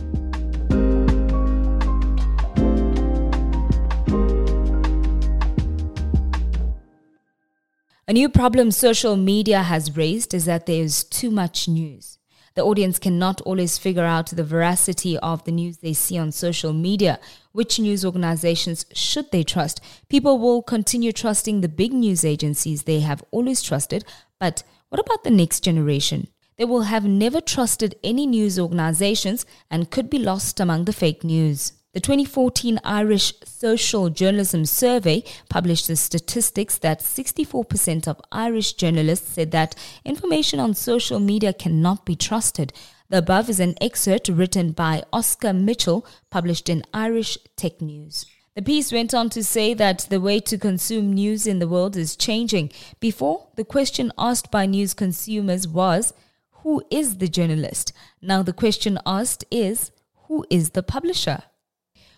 A 8.08 8.12
new 8.12 8.28
problem 8.28 8.70
social 8.70 9.16
media 9.16 9.64
has 9.64 9.96
raised 9.96 10.32
is 10.32 10.44
that 10.44 10.66
there 10.66 10.80
is 10.80 11.02
too 11.02 11.28
much 11.28 11.66
news. 11.66 12.18
The 12.54 12.62
audience 12.62 13.00
cannot 13.00 13.40
always 13.40 13.78
figure 13.78 14.04
out 14.04 14.28
the 14.28 14.44
veracity 14.44 15.18
of 15.18 15.42
the 15.42 15.50
news 15.50 15.78
they 15.78 15.92
see 15.92 16.16
on 16.16 16.30
social 16.30 16.72
media. 16.72 17.18
Which 17.50 17.80
news 17.80 18.04
organizations 18.04 18.86
should 18.92 19.32
they 19.32 19.42
trust? 19.42 19.80
People 20.08 20.38
will 20.38 20.62
continue 20.62 21.10
trusting 21.10 21.62
the 21.62 21.68
big 21.68 21.92
news 21.92 22.24
agencies 22.24 22.84
they 22.84 23.00
have 23.00 23.24
always 23.32 23.60
trusted, 23.60 24.04
but 24.38 24.62
what 24.88 25.00
about 25.00 25.24
the 25.24 25.32
next 25.32 25.64
generation? 25.64 26.28
They 26.58 26.64
will 26.64 26.82
have 26.82 27.04
never 27.04 27.40
trusted 27.40 27.96
any 28.04 28.24
news 28.24 28.56
organizations 28.56 29.44
and 29.68 29.90
could 29.90 30.08
be 30.08 30.20
lost 30.20 30.60
among 30.60 30.84
the 30.84 30.92
fake 30.92 31.24
news. 31.24 31.72
The 31.96 32.00
2014 32.00 32.78
Irish 32.84 33.32
Social 33.46 34.10
Journalism 34.10 34.66
Survey 34.66 35.24
published 35.48 35.88
the 35.88 35.96
statistics 35.96 36.76
that 36.76 37.00
64% 37.00 38.06
of 38.06 38.20
Irish 38.30 38.74
journalists 38.74 39.32
said 39.32 39.50
that 39.52 39.74
information 40.04 40.60
on 40.60 40.74
social 40.74 41.18
media 41.18 41.54
cannot 41.54 42.04
be 42.04 42.14
trusted. 42.14 42.74
The 43.08 43.16
above 43.16 43.48
is 43.48 43.60
an 43.60 43.76
excerpt 43.80 44.28
written 44.28 44.72
by 44.72 45.04
Oscar 45.10 45.54
Mitchell, 45.54 46.04
published 46.28 46.68
in 46.68 46.84
Irish 46.92 47.38
Tech 47.56 47.80
News. 47.80 48.26
The 48.54 48.60
piece 48.60 48.92
went 48.92 49.14
on 49.14 49.30
to 49.30 49.42
say 49.42 49.72
that 49.72 50.00
the 50.10 50.20
way 50.20 50.38
to 50.40 50.58
consume 50.58 51.14
news 51.14 51.46
in 51.46 51.60
the 51.60 51.68
world 51.68 51.96
is 51.96 52.14
changing. 52.14 52.72
Before, 53.00 53.48
the 53.56 53.64
question 53.64 54.12
asked 54.18 54.50
by 54.50 54.66
news 54.66 54.92
consumers 54.92 55.66
was, 55.66 56.12
Who 56.62 56.82
is 56.90 57.16
the 57.16 57.28
journalist? 57.28 57.94
Now, 58.20 58.42
the 58.42 58.52
question 58.52 58.98
asked 59.06 59.46
is, 59.50 59.92
Who 60.26 60.44
is 60.50 60.72
the 60.72 60.82
publisher? 60.82 61.44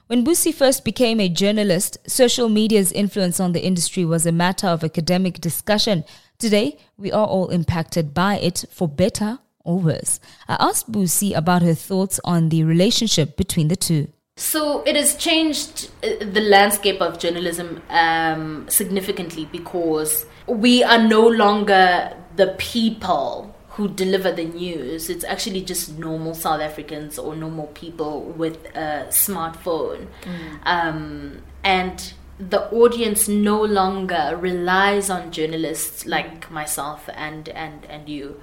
When 0.09 0.25
Busi 0.25 0.55
first 0.55 0.87
became 0.87 1.21
a 1.21 1.29
journalist, 1.29 1.99
social 2.07 2.49
media's 2.49 2.93
influence 2.93 3.39
on 3.39 3.53
the 3.53 3.63
industry 3.63 4.07
was 4.07 4.25
a 4.25 4.33
matter 4.33 4.67
of 4.67 4.83
academic 4.83 5.39
discussion. 5.39 6.03
Today, 6.39 6.79
we 6.97 7.13
are 7.13 7.27
all 7.27 7.51
impacted 7.51 8.15
by 8.15 8.39
it 8.39 8.65
for 8.71 8.89
better 8.89 9.39
or 9.65 9.79
worse. 9.79 10.19
I 10.49 10.57
asked 10.61 10.91
Busi 10.91 11.37
about 11.37 11.61
her 11.61 11.75
thoughts 11.75 12.21
on 12.25 12.49
the 12.49 12.65
relationship 12.65 13.37
between 13.37 13.69
the 13.69 13.77
two. 13.77 14.09
So 14.39 14.83
it 14.85 14.97
has 14.97 15.15
changed 15.15 15.91
uh, 16.03 16.25
the 16.25 16.41
landscape 16.41 17.03
of 17.03 17.19
journalism 17.19 17.83
um, 17.91 18.67
significantly 18.71 19.45
because 19.53 20.25
we 20.47 20.83
are 20.83 21.07
no 21.07 21.27
longer 21.27 22.17
the 22.37 22.55
people 22.57 23.55
who 23.79 23.87
deliver 23.87 24.33
the 24.33 24.45
news. 24.45 25.09
It's 25.09 25.23
actually 25.23 25.61
just 25.63 25.97
normal 25.97 26.35
South 26.35 26.61
Africans 26.61 27.17
or 27.17 27.37
normal 27.37 27.69
people 27.69 28.23
with 28.23 28.57
a 28.75 29.07
smartphone. 29.11 30.09
Um, 30.65 31.43
and 31.63 32.13
the 32.39 32.71
audience 32.71 33.29
no 33.29 33.63
longer 33.63 34.37
relies 34.41 35.11
on 35.11 35.33
journalists 35.33 36.07
like 36.07 36.51
myself 36.51 37.09
and, 37.15 37.49
and, 37.51 37.85
and 37.87 38.09
you 38.09 38.41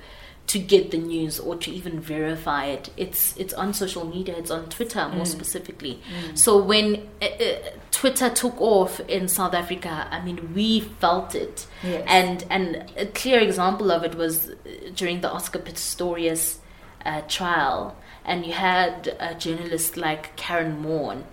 to 0.47 0.59
get 0.59 0.91
the 0.91 0.97
news 0.97 1.39
or 1.39 1.55
to 1.55 1.71
even 1.71 1.99
verify 1.99 2.65
it. 2.65 2.89
It's 2.97 3.35
it's 3.37 3.53
on 3.53 3.73
social 3.73 4.05
media. 4.05 4.35
It's 4.37 4.51
on 4.51 4.69
Twitter 4.69 5.07
more 5.09 5.25
specifically. 5.25 6.01
So 6.35 6.61
when 6.61 7.07
uh, 7.21 7.25
uh, 7.25 7.55
Twitter 7.91 8.29
took 8.29 8.59
off 8.61 8.99
in 9.01 9.27
South 9.27 9.53
Africa, 9.53 10.07
I 10.11 10.23
mean, 10.23 10.53
we 10.53 10.81
felt 10.81 11.33
it. 11.33 11.65
Yes. 11.83 12.03
And 12.07 12.45
and 12.49 12.91
a 12.95 13.07
clear 13.07 13.39
example 13.39 13.91
of 13.91 14.03
it 14.03 14.15
was 14.15 14.49
uh, 14.49 14.53
during 14.93 15.21
the 15.21 15.31
Oscar 15.31 15.59
Pistorius 15.59 16.57
uh, 17.05 17.21
trial, 17.21 17.95
and 18.23 18.45
you 18.45 18.53
had 18.53 19.15
a 19.19 19.33
journalist 19.33 19.97
like 19.97 20.37
Karyn 20.37 20.81
Maughan. 20.83 21.23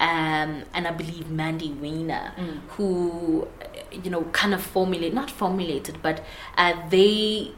Um, 0.00 0.64
and 0.74 0.88
I 0.88 0.90
believe 0.90 1.30
Mandy 1.30 1.70
Wiener, 1.70 2.32
who, 2.70 3.46
uh, 3.60 3.66
you 3.92 4.10
know, 4.10 4.24
kind 4.32 4.52
of 4.54 4.62
formulated, 4.62 5.14
not 5.14 5.30
formulated, 5.30 6.02
but 6.02 6.24
uh, 6.56 6.74
they 6.88 7.52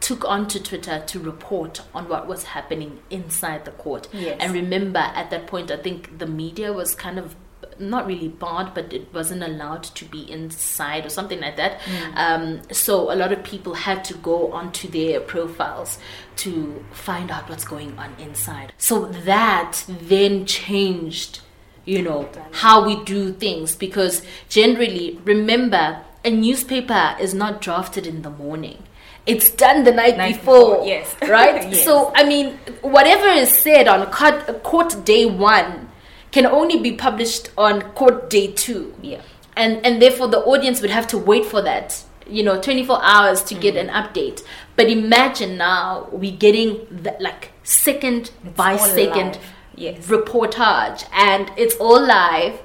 took 0.00 0.24
on 0.24 0.46
to 0.48 0.62
Twitter 0.62 1.02
to 1.06 1.18
report 1.18 1.80
on 1.94 2.08
what 2.08 2.26
was 2.26 2.44
happening 2.44 3.00
inside 3.10 3.64
the 3.64 3.70
court. 3.72 4.06
Yes. 4.12 4.36
And 4.38 4.52
remember, 4.52 4.98
at 4.98 5.30
that 5.30 5.46
point, 5.46 5.70
I 5.70 5.78
think 5.78 6.18
the 6.18 6.26
media 6.26 6.72
was 6.72 6.94
kind 6.94 7.18
of 7.18 7.34
not 7.78 8.06
really 8.06 8.28
barred, 8.28 8.74
but 8.74 8.92
it 8.92 9.12
wasn't 9.12 9.42
allowed 9.42 9.82
to 9.82 10.04
be 10.04 10.30
inside 10.30 11.04
or 11.06 11.08
something 11.08 11.40
like 11.40 11.56
that. 11.56 11.80
Um, 12.14 12.60
so 12.70 13.10
a 13.12 13.16
lot 13.16 13.32
of 13.32 13.42
people 13.42 13.74
had 13.74 14.04
to 14.04 14.14
go 14.14 14.52
onto 14.52 14.88
their 14.88 15.20
profiles 15.20 15.98
to 16.36 16.84
find 16.92 17.30
out 17.30 17.48
what's 17.48 17.64
going 17.64 17.98
on 17.98 18.14
inside. 18.18 18.72
So 18.78 19.06
that 19.06 19.84
then 19.88 20.46
changed, 20.46 21.40
you 21.84 22.02
know, 22.02 22.28
how 22.52 22.84
we 22.86 23.02
do 23.04 23.32
things 23.32 23.76
because 23.76 24.22
generally, 24.48 25.18
remember, 25.24 26.00
a 26.24 26.30
newspaper 26.30 27.14
is 27.20 27.34
not 27.34 27.60
drafted 27.60 28.06
in 28.06 28.22
the 28.22 28.30
morning. 28.30 28.82
It's 29.26 29.50
done 29.50 29.84
the 29.84 29.92
night, 29.92 30.16
Night 30.18 30.36
before, 30.36 30.70
before, 30.76 30.86
yes. 30.86 31.14
right? 31.28 31.70
Yes. 31.70 31.84
So 31.84 32.12
I 32.14 32.24
mean, 32.24 32.58
whatever 32.82 33.26
is 33.28 33.50
said 33.50 33.88
on 33.88 34.06
court, 34.10 34.62
court 34.62 35.04
day 35.04 35.24
one 35.26 35.90
can 36.30 36.44
only 36.46 36.78
be 36.80 36.92
published 36.92 37.50
on 37.56 37.80
court 37.92 38.28
day 38.28 38.48
two. 38.48 38.94
Yeah. 39.00 39.22
And 39.56 39.84
and 39.86 40.00
therefore 40.02 40.28
the 40.28 40.40
audience 40.40 40.80
would 40.82 40.90
have 40.90 41.06
to 41.08 41.18
wait 41.18 41.46
for 41.46 41.62
that, 41.62 42.02
you 42.28 42.42
know, 42.42 42.60
24 42.60 43.02
hours 43.02 43.42
to 43.44 43.54
get 43.54 43.74
Mm-hmm. 43.74 43.88
an 43.88 44.04
update. 44.04 44.42
But 44.76 44.90
imagine 44.90 45.56
now 45.56 46.08
we're 46.10 46.36
getting 46.36 46.86
the, 46.90 47.16
like 47.20 47.52
second 47.62 48.30
by 48.56 48.76
second 48.76 49.36
live. 49.36 49.53
Yes. 49.76 50.06
reportage 50.06 51.06
and 51.12 51.50
it's 51.56 51.74
all 51.76 52.00
live 52.00 52.60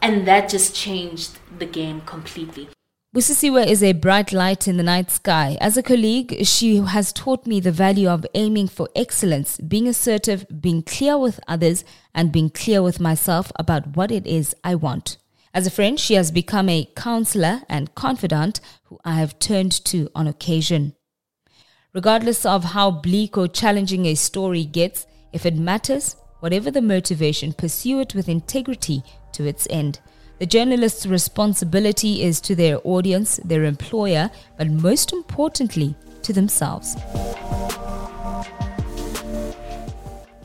and 0.00 0.26
that 0.26 0.48
just 0.48 0.74
changed 0.74 1.38
the 1.58 1.66
game 1.66 2.00
completely. 2.02 2.68
Busisiwe 3.14 3.66
is 3.66 3.82
a 3.82 3.92
bright 3.92 4.32
light 4.32 4.66
in 4.66 4.78
the 4.78 4.82
night 4.82 5.10
sky. 5.10 5.58
As 5.60 5.76
a 5.76 5.82
colleague, 5.82 6.46
she 6.46 6.76
has 6.76 7.12
taught 7.12 7.46
me 7.46 7.60
the 7.60 7.70
value 7.70 8.08
of 8.08 8.24
aiming 8.34 8.68
for 8.68 8.88
excellence, 8.96 9.58
being 9.58 9.86
assertive, 9.86 10.46
being 10.62 10.82
clear 10.82 11.18
with 11.18 11.38
others, 11.46 11.84
and 12.14 12.32
being 12.32 12.48
clear 12.48 12.82
with 12.82 13.00
myself 13.00 13.52
about 13.56 13.96
what 13.96 14.10
it 14.10 14.26
is 14.26 14.56
I 14.64 14.76
want. 14.76 15.18
As 15.52 15.66
a 15.66 15.70
friend, 15.70 16.00
she 16.00 16.14
has 16.14 16.30
become 16.30 16.70
a 16.70 16.88
counselor 16.96 17.60
and 17.68 17.94
confidant 17.94 18.60
who 18.84 18.98
I 19.04 19.16
have 19.16 19.38
turned 19.38 19.72
to 19.84 20.08
on 20.14 20.26
occasion. 20.26 20.94
Regardless 21.92 22.46
of 22.46 22.64
how 22.64 22.90
bleak 22.90 23.36
or 23.36 23.46
challenging 23.46 24.06
a 24.06 24.14
story 24.14 24.64
gets, 24.64 25.06
if 25.34 25.44
it 25.44 25.54
matters, 25.54 26.16
whatever 26.42 26.72
the 26.72 26.82
motivation, 26.82 27.52
pursue 27.52 28.00
it 28.00 28.16
with 28.16 28.28
integrity 28.28 29.00
to 29.30 29.46
its 29.46 29.68
end. 29.70 30.00
The 30.40 30.46
journalist's 30.46 31.06
responsibility 31.06 32.24
is 32.24 32.40
to 32.40 32.56
their 32.56 32.80
audience, 32.82 33.36
their 33.44 33.62
employer, 33.62 34.28
but 34.58 34.68
most 34.68 35.12
importantly, 35.12 35.94
to 36.24 36.32
themselves. 36.32 36.96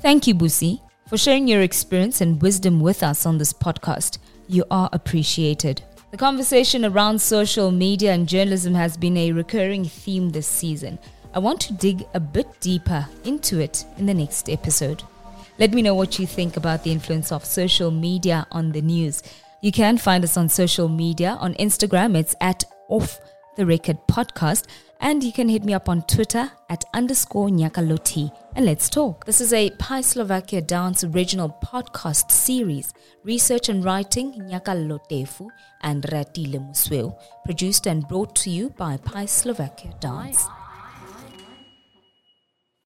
Thank 0.01 0.27
you, 0.27 0.35
Busi, 0.35 0.81
for 1.07 1.17
sharing 1.17 1.47
your 1.47 1.63
experience 1.63 2.21
and 2.21 2.39
wisdom 2.43 2.79
with 2.79 3.01
us 3.01 3.25
on 3.25 3.39
this 3.39 3.51
podcast. 3.51 4.19
You 4.47 4.65
are 4.69 4.91
appreciated. 4.93 5.81
The 6.11 6.17
conversation 6.17 6.85
around 6.85 7.19
social 7.19 7.71
media 7.71 8.13
and 8.13 8.29
journalism 8.29 8.75
has 8.75 8.97
been 8.97 9.17
a 9.17 9.31
recurring 9.31 9.85
theme 9.85 10.29
this 10.29 10.47
season. 10.47 10.99
I 11.33 11.39
want 11.39 11.59
to 11.61 11.73
dig 11.73 12.05
a 12.13 12.19
bit 12.19 12.47
deeper 12.59 13.07
into 13.23 13.59
it 13.59 13.83
in 13.97 14.05
the 14.05 14.13
next 14.13 14.47
episode. 14.47 15.01
Let 15.59 15.73
me 15.73 15.81
know 15.81 15.95
what 15.95 16.19
you 16.19 16.27
think 16.27 16.55
about 16.55 16.83
the 16.83 16.91
influence 16.91 17.31
of 17.31 17.43
social 17.43 17.89
media 17.89 18.45
on 18.51 18.71
the 18.71 18.81
news. 18.81 19.23
You 19.61 19.71
can 19.71 19.97
find 19.97 20.23
us 20.23 20.37
on 20.37 20.49
social 20.49 20.87
media. 20.87 21.35
On 21.39 21.55
Instagram, 21.55 22.15
it's 22.15 22.35
at 22.39 22.63
Off 22.89 23.19
the 23.55 23.65
Record 23.65 23.97
Podcast. 24.07 24.65
And 24.99 25.23
you 25.23 25.31
can 25.31 25.49
hit 25.49 25.65
me 25.65 25.73
up 25.73 25.89
on 25.89 26.03
Twitter 26.03 26.51
at 26.69 26.83
underscore 26.93 27.49
Nyakaloti. 27.49 28.31
And 28.55 28.65
let's 28.67 28.87
talk. 28.87 29.25
This 29.25 29.41
is 29.41 29.51
a 29.51 29.71
Pi 29.71 30.01
Slovakia 30.01 30.61
Dance 30.61 31.03
original 31.03 31.57
podcast 31.63 32.29
series. 32.29 32.93
Research 33.23 33.69
and 33.69 33.83
writing, 33.83 34.33
Nyakalotefu 34.33 35.49
and 35.81 36.03
Ratile 36.03 36.59
Musweu. 36.59 37.15
Produced 37.45 37.87
and 37.87 38.07
brought 38.07 38.35
to 38.35 38.51
you 38.51 38.69
by 38.69 38.97
Pi 38.97 39.25
Slovakia 39.25 39.91
Dance. 39.99 40.47